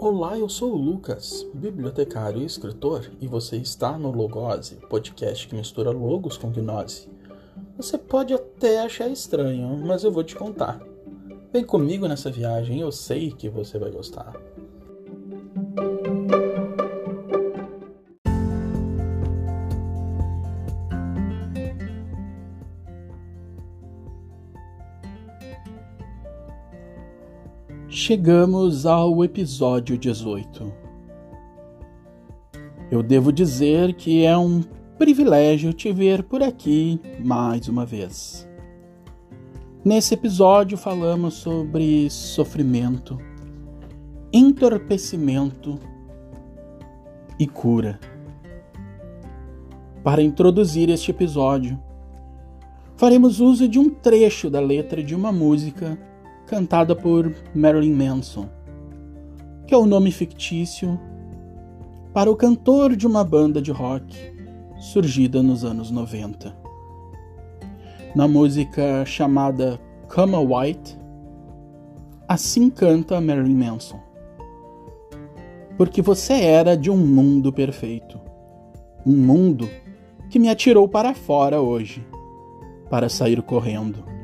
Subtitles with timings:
[0.00, 5.56] Olá, eu sou o Lucas, bibliotecário e escritor, e você está no Logose, podcast que
[5.56, 7.08] mistura logos com gnose.
[7.76, 10.80] Você pode até achar estranho, mas eu vou te contar.
[11.52, 14.32] Vem comigo nessa viagem, eu sei que você vai gostar.
[28.08, 30.72] Chegamos ao episódio 18.
[32.90, 34.62] Eu devo dizer que é um
[34.96, 38.48] privilégio te ver por aqui mais uma vez.
[39.84, 43.18] Nesse episódio falamos sobre sofrimento,
[44.32, 45.78] entorpecimento
[47.38, 48.00] e cura.
[50.02, 51.78] Para introduzir este episódio,
[52.96, 56.07] faremos uso de um trecho da letra de uma música
[56.48, 58.48] cantada por Marilyn Manson,
[59.66, 60.98] que é o nome fictício
[62.14, 64.16] para o cantor de uma banda de rock
[64.80, 66.56] surgida nos anos 90.
[68.14, 69.78] Na música chamada
[70.12, 70.98] Come White,
[72.26, 74.00] assim canta Marilyn Manson.
[75.76, 78.18] Porque você era de um mundo perfeito.
[79.04, 79.68] Um mundo
[80.30, 82.04] que me atirou para fora hoje,
[82.88, 84.17] para sair correndo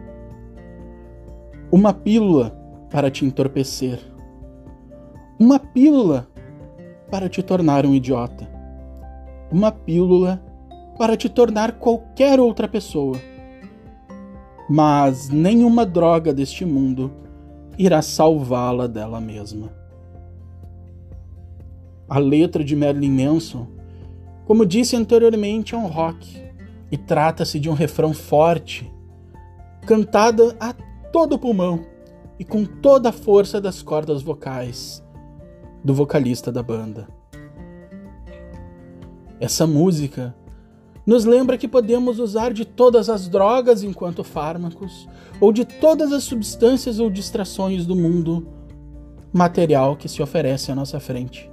[1.75, 2.57] uma pílula
[2.89, 3.99] para te entorpecer,
[5.37, 6.29] uma pílula
[7.11, 8.49] para te tornar um idiota,
[9.51, 10.41] uma pílula
[10.97, 13.17] para te tornar qualquer outra pessoa.
[14.71, 17.11] Mas nenhuma droga deste mundo
[17.77, 19.73] irá salvá-la dela mesma.
[22.09, 23.67] A letra de Marilyn Manson,
[24.47, 26.41] como disse anteriormente, é um rock
[26.93, 28.89] e trata-se de um refrão forte,
[29.85, 30.73] cantada a
[31.15, 31.87] todo o pulmão
[32.41, 35.01] e com toda a força das cordas vocais
[35.85, 37.07] do vocalista da banda.
[39.39, 40.35] Essa música
[41.07, 45.09] nos lembra que podemos usar de todas as drogas enquanto fármacos,
[45.41, 48.49] ou de todas as substâncias ou distrações do mundo
[49.33, 51.49] material que se oferece à nossa frente.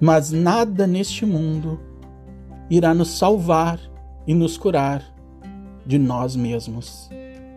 [0.00, 1.78] Mas nada neste mundo
[2.68, 3.78] irá nos salvar
[4.26, 5.04] e nos curar
[5.86, 7.08] de nós mesmos,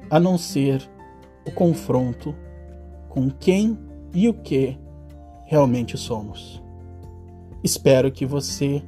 [0.08, 0.88] a não ser
[1.46, 2.36] o confronto
[3.08, 3.78] com quem
[4.14, 4.78] e o que
[5.46, 6.62] realmente somos.
[7.64, 8.84] Espero que você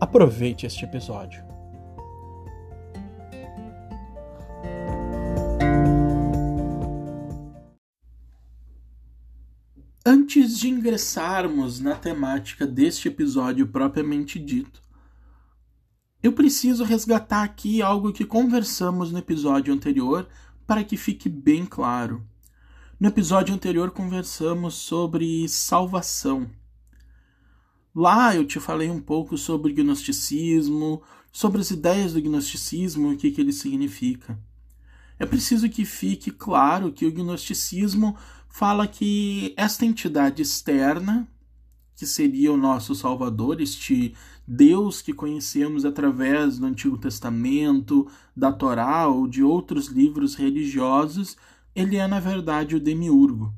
[0.00, 1.46] aproveite este episódio.
[10.04, 14.80] Antes de ingressarmos na temática deste episódio propriamente dito,
[16.22, 20.26] eu preciso resgatar aqui algo que conversamos no episódio anterior
[20.68, 22.22] para que fique bem claro.
[23.00, 26.50] No episódio anterior conversamos sobre salvação.
[27.94, 31.02] Lá eu te falei um pouco sobre o gnosticismo,
[31.32, 34.38] sobre as ideias do gnosticismo e o que, que ele significa.
[35.18, 38.14] É preciso que fique claro que o gnosticismo
[38.46, 41.26] fala que esta entidade externa,
[41.98, 44.14] que seria o nosso Salvador, este
[44.46, 51.36] Deus que conhecemos através do Antigo Testamento, da Torá ou de outros livros religiosos,
[51.74, 53.52] ele é na verdade o demiurgo.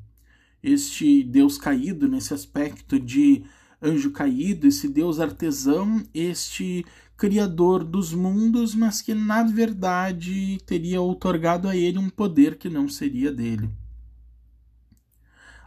[0.61, 3.43] Este Deus caído nesse aspecto de
[3.79, 6.83] anjo caído, esse Deus artesão, este
[7.15, 12.89] criador dos mundos, mas que na verdade teria outorgado a ele um poder que não
[12.89, 13.69] seria dele.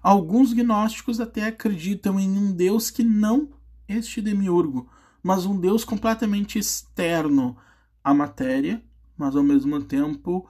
[0.05, 3.49] Alguns gnósticos até acreditam em um Deus que não
[3.89, 4.87] este demiurgo,
[5.23, 7.57] mas um Deus completamente externo
[8.05, 8.85] à matéria,
[9.17, 10.47] mas ao mesmo tempo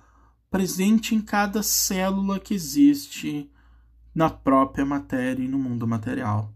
[0.50, 3.48] presente em cada célula que existe
[4.12, 6.52] na própria matéria e no mundo material.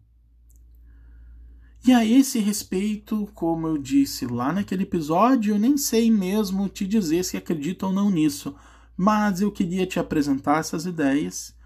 [1.87, 6.85] E a esse respeito, como eu disse lá naquele episódio, eu nem sei mesmo te
[6.85, 8.57] dizer se acredito ou não nisso,
[8.97, 11.57] mas eu queria te apresentar essas ideias.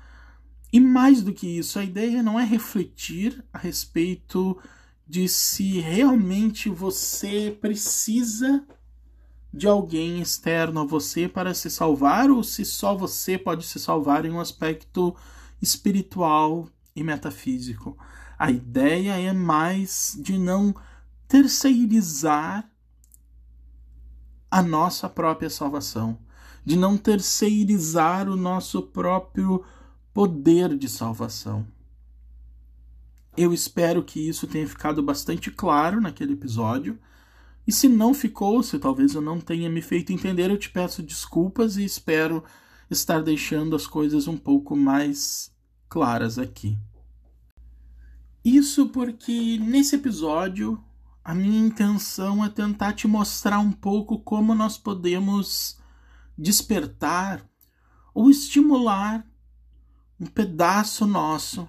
[0.72, 4.58] E mais do que isso, a ideia não é refletir a respeito
[5.06, 8.64] de se realmente você precisa
[9.52, 14.24] de alguém externo a você para se salvar ou se só você pode se salvar
[14.24, 15.14] em um aspecto
[15.60, 16.66] espiritual
[16.96, 17.98] e metafísico.
[18.38, 20.74] A ideia é mais de não
[21.28, 22.66] terceirizar
[24.50, 26.18] a nossa própria salvação,
[26.64, 29.64] de não terceirizar o nosso próprio
[30.12, 31.66] poder de salvação.
[33.36, 36.98] Eu espero que isso tenha ficado bastante claro naquele episódio.
[37.66, 41.02] E se não ficou, se talvez eu não tenha me feito entender, eu te peço
[41.02, 42.44] desculpas e espero
[42.90, 45.50] estar deixando as coisas um pouco mais
[45.88, 46.78] claras aqui.
[48.44, 50.82] Isso porque nesse episódio
[51.24, 55.78] a minha intenção é tentar te mostrar um pouco como nós podemos
[56.36, 57.48] despertar
[58.12, 59.24] ou estimular
[60.22, 61.68] um pedaço nosso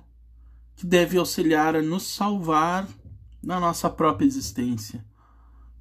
[0.76, 2.88] que deve auxiliar a nos salvar
[3.42, 5.04] na nossa própria existência.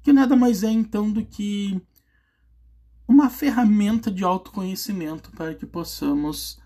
[0.01, 1.79] Que nada mais é então do que
[3.07, 6.59] uma ferramenta de autoconhecimento para que possamos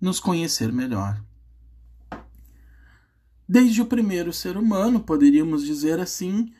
[0.00, 1.22] nos conhecer melhor.
[3.48, 6.52] Desde o primeiro ser humano, poderíamos dizer assim,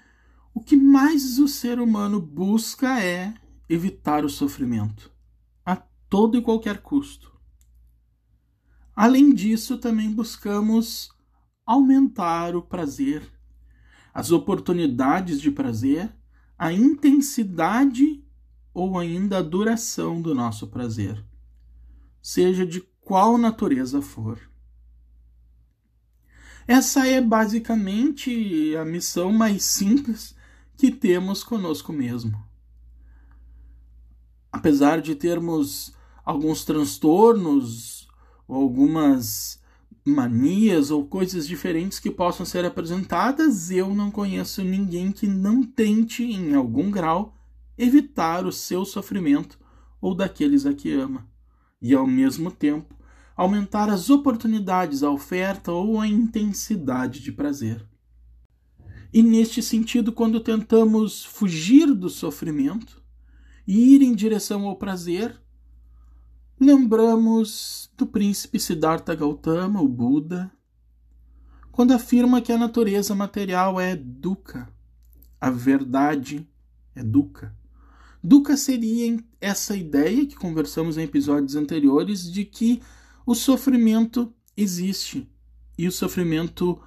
[0.54, 3.34] o que mais o ser humano busca é
[3.68, 5.10] evitar o sofrimento,
[5.66, 5.74] a
[6.08, 7.33] todo e qualquer custo.
[8.94, 11.10] Além disso, também buscamos
[11.66, 13.22] aumentar o prazer,
[14.12, 16.14] as oportunidades de prazer,
[16.56, 18.22] a intensidade
[18.72, 21.24] ou ainda a duração do nosso prazer,
[22.22, 24.38] seja de qual natureza for.
[26.66, 30.34] Essa é basicamente a missão mais simples
[30.76, 32.42] que temos conosco mesmo.
[34.50, 35.94] Apesar de termos
[36.24, 38.08] alguns transtornos,
[38.46, 39.60] ou algumas
[40.04, 46.22] manias ou coisas diferentes que possam ser apresentadas, eu não conheço ninguém que não tente,
[46.22, 47.34] em algum grau,
[47.78, 49.58] evitar o seu sofrimento
[50.00, 51.26] ou daqueles a que ama,
[51.80, 52.94] e ao mesmo tempo
[53.36, 57.84] aumentar as oportunidades, a oferta ou a intensidade de prazer.
[59.12, 63.02] E neste sentido, quando tentamos fugir do sofrimento
[63.66, 65.40] e ir em direção ao prazer,
[66.58, 70.50] lembramos do príncipe Siddhartha Gautama, o Buda,
[71.72, 74.68] quando afirma que a natureza material é dukkha,
[75.40, 76.48] a verdade
[76.94, 77.54] é dukkha.
[78.22, 82.80] Dukkha seria essa ideia que conversamos em episódios anteriores de que
[83.26, 85.28] o sofrimento existe
[85.76, 86.80] e o sofrimento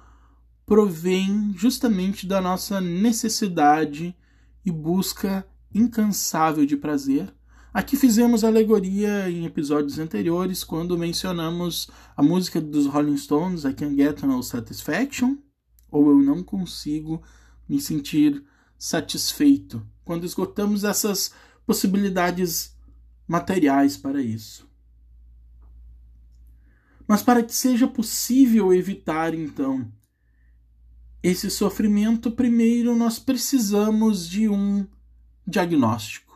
[0.64, 4.16] provém justamente da nossa necessidade
[4.64, 7.32] e busca incansável de prazer.
[7.72, 13.94] Aqui fizemos alegoria em episódios anteriores quando mencionamos a música dos Rolling Stones, I Can't
[13.94, 15.36] Get No Satisfaction,
[15.90, 17.22] ou Eu Não Consigo
[17.68, 18.42] Me Sentir
[18.78, 21.34] Satisfeito, quando esgotamos essas
[21.66, 22.74] possibilidades
[23.26, 24.66] materiais para isso.
[27.06, 29.90] Mas para que seja possível evitar, então,
[31.22, 34.86] esse sofrimento, primeiro nós precisamos de um
[35.46, 36.27] diagnóstico.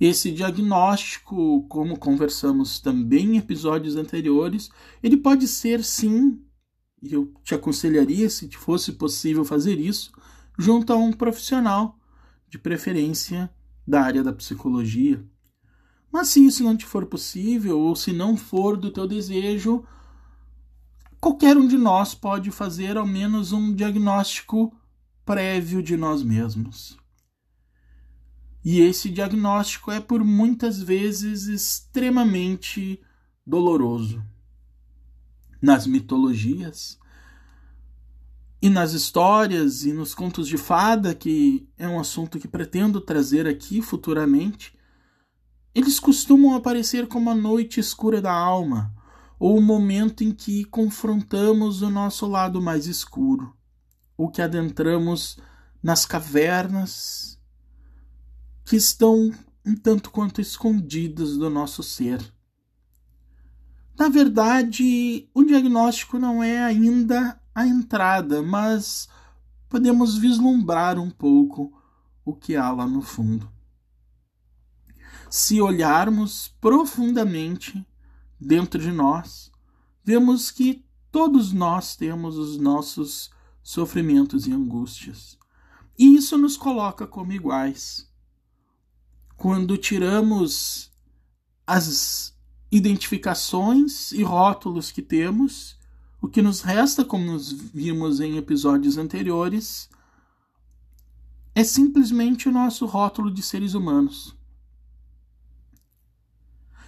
[0.00, 4.70] Esse diagnóstico, como conversamos também em episódios anteriores,
[5.02, 6.40] ele pode ser sim,
[7.02, 10.12] e eu te aconselharia, se fosse possível fazer isso,
[10.58, 11.98] junto a um profissional,
[12.48, 13.50] de preferência
[13.86, 15.24] da área da psicologia.
[16.10, 19.84] Mas se isso não te for possível, ou se não for do teu desejo,
[21.20, 24.72] qualquer um de nós pode fazer ao menos um diagnóstico
[25.24, 26.96] prévio de nós mesmos.
[28.64, 32.98] E esse diagnóstico é por muitas vezes extremamente
[33.46, 34.24] doloroso.
[35.60, 36.98] Nas mitologias
[38.62, 43.46] e nas histórias e nos contos de fada, que é um assunto que pretendo trazer
[43.46, 44.74] aqui futuramente,
[45.74, 48.94] eles costumam aparecer como a noite escura da alma,
[49.38, 53.54] ou o momento em que confrontamos o nosso lado mais escuro,
[54.16, 55.36] ou que adentramos
[55.82, 57.33] nas cavernas
[58.64, 59.30] que estão
[59.64, 62.20] um tanto quanto escondidas do nosso ser.
[63.98, 69.08] Na verdade, o diagnóstico não é ainda a entrada, mas
[69.68, 71.72] podemos vislumbrar um pouco
[72.24, 73.54] o que há lá no fundo
[75.34, 77.84] se olharmos profundamente
[78.38, 79.50] dentro de nós,
[80.04, 85.36] vemos que todos nós temos os nossos sofrimentos e angústias.
[85.98, 88.08] E isso nos coloca como iguais.
[89.36, 90.90] Quando tiramos
[91.66, 92.34] as
[92.70, 95.78] identificações e rótulos que temos,
[96.20, 99.88] o que nos resta, como nos vimos em episódios anteriores,
[101.54, 104.34] é simplesmente o nosso rótulo de seres humanos.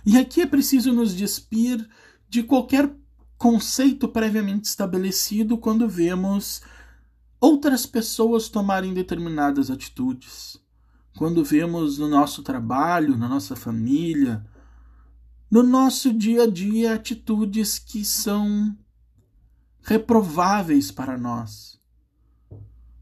[0.05, 1.89] E aqui é preciso nos despir
[2.29, 2.95] de qualquer
[3.37, 6.63] conceito previamente estabelecido quando vemos
[7.41, 10.59] outras pessoas tomarem determinadas atitudes.
[11.17, 14.45] Quando vemos no nosso trabalho, na nossa família,
[15.51, 18.77] no nosso dia a dia atitudes que são
[19.83, 21.81] reprováveis para nós.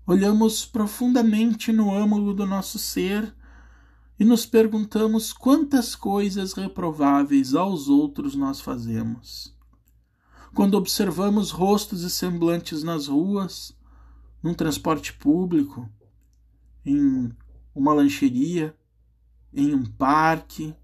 [0.06, 3.34] Olhamos profundamente no âmago do nosso ser
[4.16, 9.52] e nos perguntamos quantas coisas reprováveis aos outros nós fazemos.
[10.54, 13.76] quando observamos rostos e semblantes nas ruas,
[14.40, 15.90] num transporte público,
[16.86, 17.34] em
[17.74, 18.76] uma lancheria,
[19.52, 20.74] em um parque.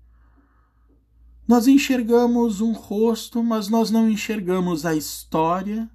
[1.46, 5.90] Nós enxergamos um rosto, mas nós não enxergamos a história,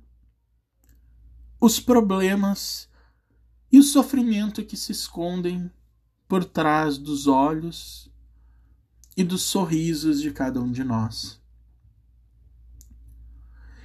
[1.59, 2.89] os problemas
[3.71, 5.71] e o sofrimento que se escondem
[6.27, 8.11] por trás dos olhos
[9.15, 11.41] e dos sorrisos de cada um de nós.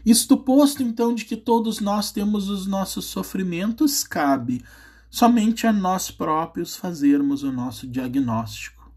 [0.04, 4.64] Isto posto então de que todos nós temos os nossos sofrimentos, cabe
[5.10, 8.92] somente a nós próprios fazermos o nosso diagnóstico.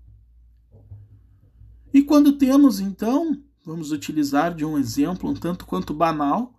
[1.92, 6.54] E quando temos então, vamos utilizar de um exemplo um tanto quanto banal,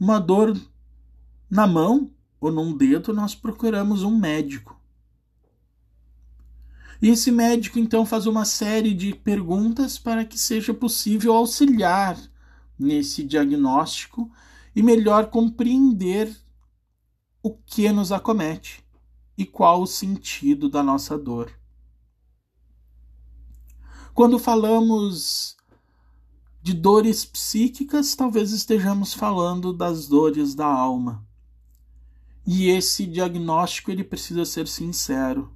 [0.00, 0.58] uma dor
[1.48, 2.10] na mão
[2.40, 4.80] ou num dedo, nós procuramos um médico.
[7.00, 12.18] E esse médico então faz uma série de perguntas para que seja possível auxiliar
[12.78, 14.30] nesse diagnóstico
[14.74, 16.34] e melhor compreender
[17.42, 18.85] o que nos acomete
[19.36, 21.52] e qual o sentido da nossa dor.
[24.14, 25.56] Quando falamos
[26.62, 31.24] de dores psíquicas, talvez estejamos falando das dores da alma.
[32.46, 35.54] E esse diagnóstico ele precisa ser sincero.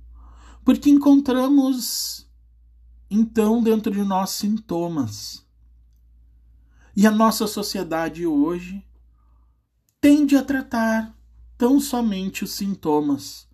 [0.65, 2.29] Porque encontramos
[3.11, 5.45] então dentro de nós sintomas.
[6.95, 8.85] E a nossa sociedade hoje
[10.01, 11.17] tende a tratar
[11.57, 13.49] tão somente os sintomas,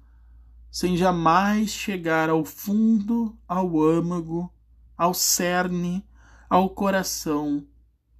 [0.76, 4.52] sem jamais chegar ao fundo, ao âmago,
[4.94, 6.06] ao cerne,
[6.50, 7.66] ao coração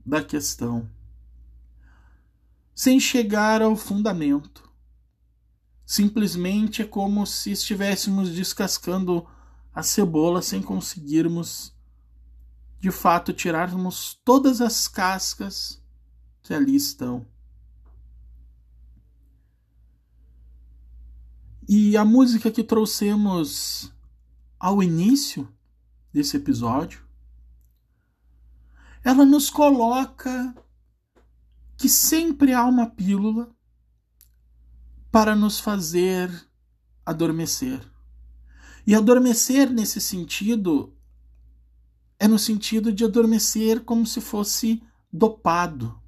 [0.06, 0.90] da questão.
[2.74, 4.72] Sem chegar ao fundamento.
[5.84, 9.28] Simplesmente é como se estivéssemos descascando
[9.70, 11.76] a cebola sem conseguirmos,
[12.80, 15.78] de fato, tirarmos todas as cascas
[16.42, 17.26] que ali estão.
[21.68, 23.92] E a música que trouxemos
[24.58, 25.48] ao início
[26.12, 27.04] desse episódio,
[29.02, 30.54] ela nos coloca
[31.76, 33.50] que sempre há uma pílula
[35.10, 36.30] para nos fazer
[37.04, 37.80] adormecer.
[38.86, 40.92] E adormecer nesse sentido
[42.18, 44.82] é no sentido de adormecer como se fosse
[45.12, 46.00] dopado.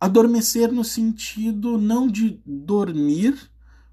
[0.00, 3.51] Adormecer no sentido não de dormir,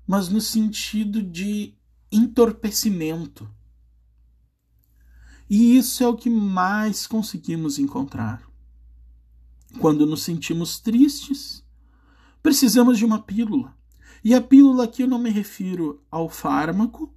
[0.09, 1.73] mas no sentido de
[2.11, 3.49] entorpecimento.
[5.49, 8.43] E isso é o que mais conseguimos encontrar.
[9.79, 11.63] Quando nos sentimos tristes,
[12.41, 13.75] Precisamos de uma pílula.
[14.23, 17.13] E a pílula aqui eu não me refiro ao fármaco,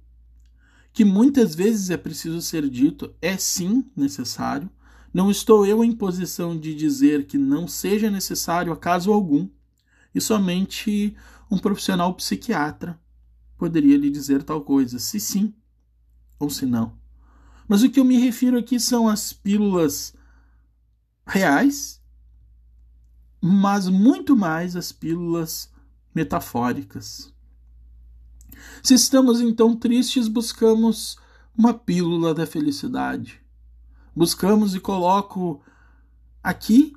[0.91, 4.69] que muitas vezes é preciso ser dito, é sim necessário.
[5.13, 9.47] Não estou eu em posição de dizer que não seja necessário a caso algum,
[10.13, 11.15] e somente
[11.49, 12.99] um profissional psiquiatra
[13.57, 15.53] poderia lhe dizer tal coisa, se sim
[16.39, 16.97] ou se não.
[17.67, 20.13] Mas o que eu me refiro aqui são as pílulas
[21.25, 22.03] reais
[23.45, 25.69] mas muito mais as pílulas
[26.15, 27.33] metafóricas.
[28.81, 31.17] Se estamos então tristes, buscamos
[31.53, 33.41] uma pílula da felicidade.
[34.15, 35.61] Buscamos e coloco
[36.41, 36.95] aqui,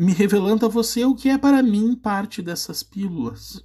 [0.00, 3.62] me revelando a você o que é para mim parte dessas pílulas.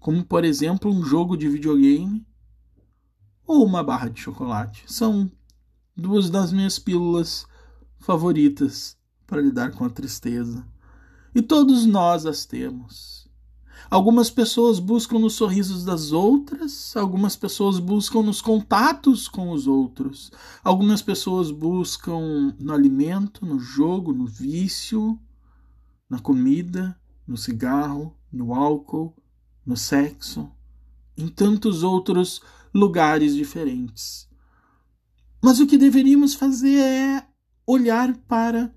[0.00, 2.26] Como, por exemplo, um jogo de videogame
[3.46, 4.82] ou uma barra de chocolate.
[4.92, 5.30] São
[5.96, 7.46] duas das minhas pílulas
[8.00, 10.66] favoritas para lidar com a tristeza.
[11.32, 13.21] E todos nós as temos.
[13.90, 20.30] Algumas pessoas buscam nos sorrisos das outras, algumas pessoas buscam nos contatos com os outros,
[20.64, 25.18] algumas pessoas buscam no alimento, no jogo, no vício,
[26.08, 29.14] na comida, no cigarro, no álcool,
[29.64, 30.50] no sexo,
[31.16, 32.40] em tantos outros
[32.74, 34.28] lugares diferentes.
[35.40, 37.26] Mas o que deveríamos fazer é
[37.66, 38.74] olhar para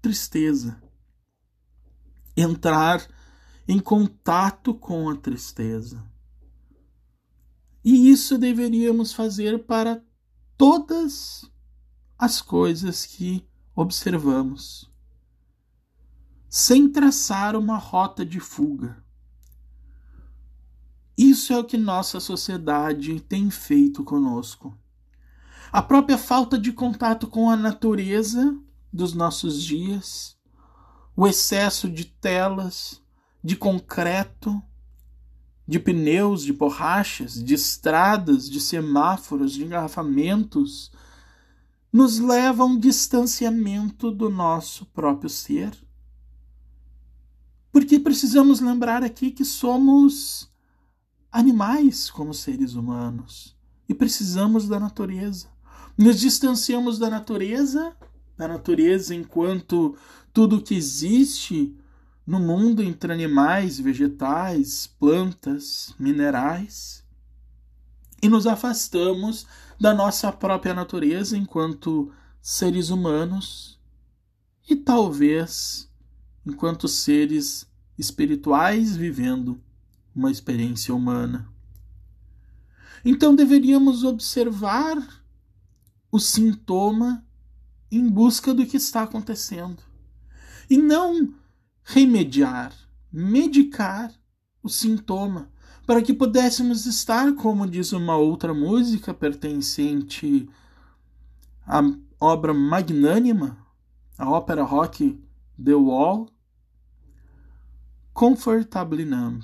[0.00, 0.82] tristeza.
[2.36, 3.06] Entrar
[3.68, 6.02] em contato com a tristeza.
[7.84, 10.02] E isso deveríamos fazer para
[10.56, 11.44] todas
[12.18, 13.46] as coisas que
[13.76, 14.90] observamos,
[16.48, 19.04] sem traçar uma rota de fuga.
[21.16, 24.76] Isso é o que nossa sociedade tem feito conosco.
[25.70, 28.58] A própria falta de contato com a natureza
[28.90, 30.38] dos nossos dias,
[31.14, 33.02] o excesso de telas,
[33.48, 34.62] de concreto,
[35.66, 40.92] de pneus, de borrachas, de estradas, de semáforos, de engarrafamentos,
[41.90, 45.74] nos leva a um distanciamento do nosso próprio ser.
[47.72, 50.52] Porque precisamos lembrar aqui que somos
[51.32, 53.56] animais como seres humanos
[53.88, 55.48] e precisamos da natureza.
[55.96, 57.96] Nos distanciamos da natureza,
[58.36, 59.96] da natureza enquanto
[60.34, 61.74] tudo que existe
[62.28, 67.02] no mundo entre animais, vegetais, plantas, minerais,
[68.22, 69.46] e nos afastamos
[69.80, 73.80] da nossa própria natureza enquanto seres humanos
[74.68, 75.90] e talvez
[76.44, 77.66] enquanto seres
[77.96, 79.58] espirituais vivendo
[80.14, 81.48] uma experiência humana.
[83.02, 84.98] Então deveríamos observar
[86.12, 87.24] o sintoma
[87.90, 89.82] em busca do que está acontecendo
[90.68, 91.32] e não
[91.90, 92.70] remediar,
[93.10, 94.12] medicar
[94.62, 95.50] o sintoma
[95.86, 100.46] para que pudéssemos estar, como diz uma outra música pertencente
[101.66, 101.80] à
[102.20, 103.56] obra magnânima,
[104.18, 105.18] a ópera rock
[105.62, 106.28] The Wall,
[108.12, 109.42] Comfortably Numb,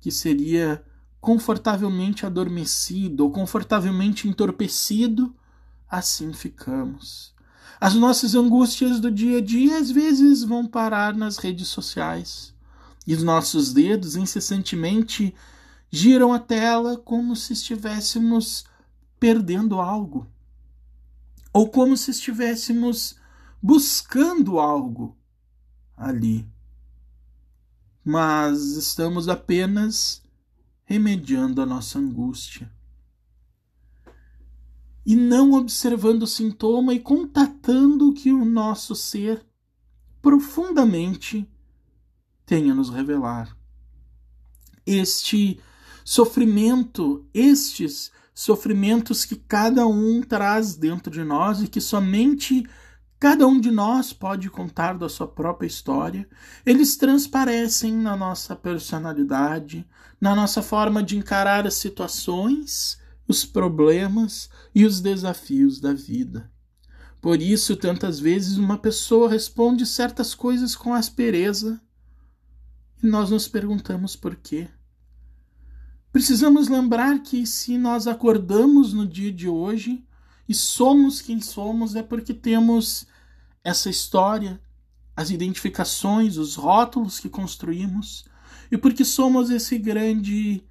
[0.00, 0.84] que seria
[1.20, 5.34] confortavelmente adormecido ou confortavelmente entorpecido,
[5.90, 7.34] assim ficamos.
[7.80, 12.52] As nossas angústias do dia a dia às vezes vão parar nas redes sociais
[13.06, 15.34] e os nossos dedos incessantemente
[15.90, 18.64] giram a tela como se estivéssemos
[19.18, 20.26] perdendo algo,
[21.52, 23.16] ou como se estivéssemos
[23.60, 25.16] buscando algo
[25.96, 26.48] ali.
[28.04, 30.22] Mas estamos apenas
[30.84, 32.70] remediando a nossa angústia.
[35.04, 39.44] E não observando o sintoma e contatando que o nosso ser
[40.20, 41.48] profundamente
[42.46, 43.56] tenha nos revelar.
[44.86, 45.58] Este
[46.04, 52.66] sofrimento, estes sofrimentos que cada um traz dentro de nós e que somente
[53.18, 56.28] cada um de nós pode contar da sua própria história,
[56.66, 59.86] eles transparecem na nossa personalidade,
[60.20, 62.98] na nossa forma de encarar as situações,
[63.32, 66.52] os problemas e os desafios da vida.
[67.18, 71.80] Por isso, tantas vezes uma pessoa responde certas coisas com aspereza
[73.02, 74.68] e nós nos perguntamos por quê.
[76.12, 80.04] Precisamos lembrar que se nós acordamos no dia de hoje
[80.46, 83.06] e somos quem somos, é porque temos
[83.64, 84.60] essa história,
[85.16, 88.26] as identificações, os rótulos que construímos,
[88.70, 90.62] e porque somos esse grande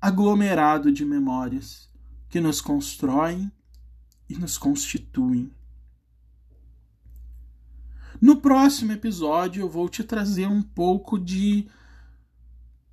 [0.00, 1.90] aglomerado de memórias
[2.28, 3.50] que nos constroem
[4.28, 5.50] e nos constituem.
[8.20, 11.68] No próximo episódio, eu vou te trazer um pouco de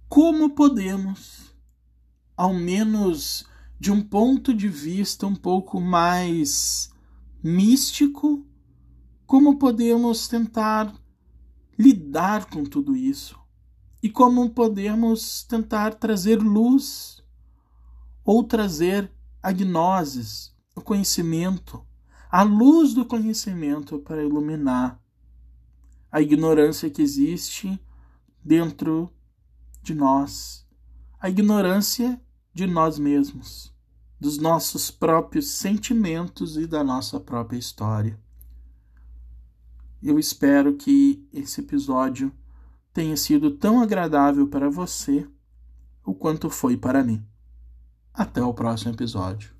[0.07, 1.55] como podemos,
[2.37, 3.45] ao menos
[3.79, 6.91] de um ponto de vista um pouco mais
[7.43, 8.45] místico,
[9.25, 10.93] como podemos tentar
[11.77, 13.44] lidar com tudo isso
[14.05, 17.23] e como podemos tentar trazer luz
[18.23, 21.83] ou trazer a gnoses, o conhecimento,
[22.29, 25.01] a luz do conhecimento para iluminar
[26.11, 27.81] a ignorância que existe
[28.43, 29.11] dentro
[29.81, 30.67] de nós,
[31.19, 32.21] a ignorância
[32.53, 33.73] de nós mesmos,
[34.19, 38.21] dos nossos próprios sentimentos e da nossa própria história.
[39.99, 42.31] Eu espero que esse episódio
[42.95, 45.27] tenha sido tão agradável para você
[46.05, 47.21] o quanto foi para mim.
[48.13, 49.53] Até o próximo episódio.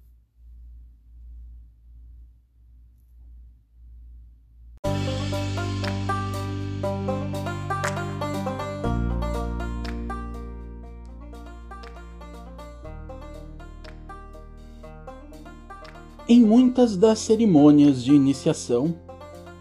[16.25, 18.97] Em muitas das cerimônias de iniciação,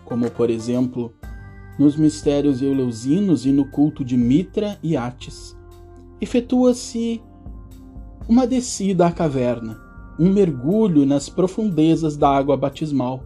[0.05, 1.13] como por exemplo
[1.79, 5.57] nos mistérios eleusinos e no culto de Mitra e Atis,
[6.21, 7.21] efetua-se
[8.29, 9.79] uma descida à caverna,
[10.19, 13.23] um mergulho nas profundezas da água batismal,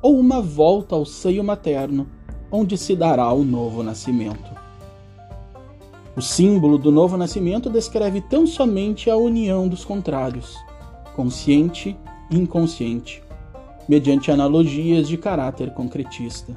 [0.00, 2.06] ou uma volta ao seio materno,
[2.50, 4.50] onde se dará o novo nascimento.
[6.16, 10.56] O símbolo do novo nascimento descreve tão somente a união dos contrários,
[11.16, 11.96] consciente
[12.30, 13.22] inconsciente,
[13.88, 16.54] mediante analogias de caráter concretista.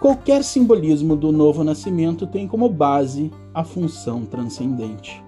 [0.00, 5.22] Qualquer simbolismo do novo nascimento tem como base a função transcendente.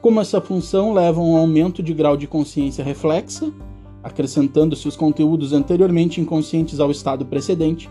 [0.00, 3.52] Como essa função leva a um aumento de grau de consciência reflexa,
[4.02, 7.90] acrescentando-se os conteúdos anteriormente inconscientes ao estado precedente,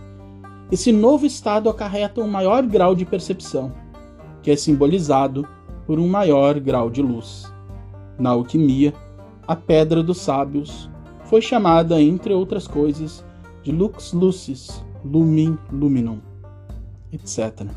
[0.71, 3.71] esse novo estado acarreta um maior grau de percepção,
[4.41, 5.47] que é simbolizado
[5.86, 7.54] por um maior grau de luz.
[8.17, 8.95] Na alquimia,
[9.47, 10.89] a pedra dos sábios
[11.26, 13.24] foi chamada, entre outras coisas,
[13.62, 16.20] de Lux Lucis, Lumin Luminum,
[17.12, 17.68] etc.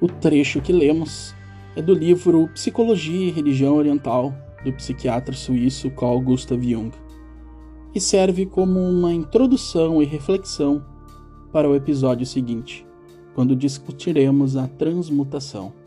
[0.00, 1.34] O trecho que lemos
[1.76, 6.90] é do livro Psicologia e Religião Oriental do psiquiatra suíço Carl Gustav Jung
[7.94, 10.84] e serve como uma introdução e reflexão
[11.52, 12.86] para o episódio seguinte,
[13.34, 15.79] quando discutiremos a transmutação.